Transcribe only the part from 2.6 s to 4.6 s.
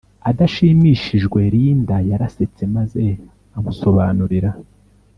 maze amusobanurira